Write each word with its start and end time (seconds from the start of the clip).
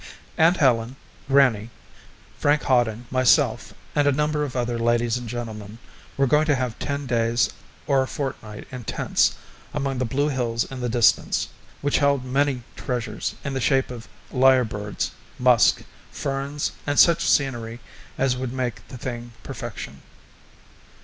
Aunt 0.35 0.57
Helen, 0.57 0.95
grannie, 1.27 1.69
Frank 2.39 2.63
Hawden, 2.63 3.05
myself, 3.11 3.71
and 3.95 4.07
a 4.07 4.11
number 4.11 4.43
of 4.43 4.55
other 4.55 4.79
ladies 4.79 5.15
and 5.15 5.29
gentlemen, 5.29 5.77
were 6.17 6.25
going 6.25 6.47
to 6.47 6.55
have 6.55 6.79
ten 6.79 7.05
days 7.05 7.51
or 7.85 8.01
a 8.01 8.07
fortnight 8.07 8.67
in 8.71 8.83
tents 8.83 9.35
among 9.75 9.99
the 9.99 10.05
blue 10.05 10.29
hills 10.29 10.63
in 10.63 10.81
the 10.81 10.89
distance, 10.89 11.49
which 11.81 11.99
held 11.99 12.25
many 12.25 12.63
treasures 12.75 13.35
in 13.45 13.53
the 13.53 13.61
shape 13.61 13.91
of 13.91 14.07
lyrebirds, 14.31 15.11
musk, 15.37 15.83
ferns, 16.11 16.71
and 16.87 16.97
such 16.97 17.29
scenery 17.29 17.79
as 18.17 18.35
would 18.35 18.53
make 18.53 18.87
the 18.87 18.97
thing 18.97 19.33
perfection. 19.43 20.01